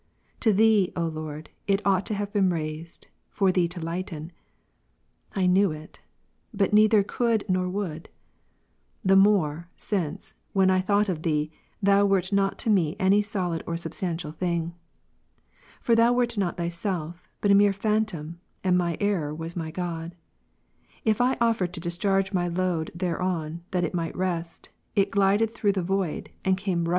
To 0.39 0.51
Thee, 0.51 0.91
O 0.95 1.05
Lord, 1.05 1.51
it 1.67 1.79
ought 1.85 2.07
to 2.07 2.15
have 2.15 2.33
been 2.33 2.49
raised, 2.49 3.05
for 3.29 3.51
Thee 3.51 3.67
to 3.67 3.79
lighten; 3.79 4.31
I 5.35 5.45
knew 5.45 5.71
it; 5.71 5.99
but 6.51 6.73
neither 6.73 7.03
could 7.03 7.45
nor 7.47 7.69
would; 7.69 8.09
the 9.05 9.15
more, 9.15 9.69
since, 9.77 10.33
when 10.53 10.71
I 10.71 10.81
thought 10.81 11.07
of 11.07 11.21
Thee, 11.21 11.51
Thou 11.83 12.07
wert 12.07 12.33
not 12.33 12.57
to 12.65 12.71
me 12.71 12.95
any 12.99 13.21
solid 13.21 13.63
or 13.67 13.77
substantial 13.77 14.31
thing. 14.31 14.73
For 15.79 15.93
Thou 15.93 16.13
wert 16.13 16.35
not 16.35 16.57
Tliyself, 16.57 17.17
but 17.39 17.51
a 17.51 17.53
mere 17.53 17.71
phantom", 17.71 18.39
and 18.63 18.75
my 18.79 18.97
error 18.99 19.35
was 19.35 19.55
my 19.55 19.69
God. 19.69 20.15
If 21.05 21.21
I 21.21 21.37
offered 21.39 21.73
to 21.73 21.79
discharge 21.79 22.33
my 22.33 22.47
load 22.47 22.89
thereon, 22.95 23.61
that 23.69 23.83
it 23.83 23.93
might 23.93 24.15
rest, 24.17 24.69
it 24.95 25.11
glided 25.11 25.51
through 25.51 25.73
the 25.73 25.83
void, 25.83 26.31
and 26.43 26.55
came 26.55 26.55
rushing 26.55 26.55
down' 26.55 26.55
Hor. 26.55 26.63
Carm. 26.63 26.83
1. 26.85 26.89
i. 26.89 26.89